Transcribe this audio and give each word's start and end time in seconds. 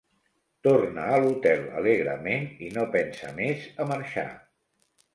Torna 0.67 1.03
a 1.09 1.19
l'hotel 1.25 1.61
alegrement 1.83 2.49
i 2.69 2.73
no 2.81 2.89
pensa 2.99 3.33
més 3.39 3.71
a 3.87 3.91
marxar. 3.95 4.29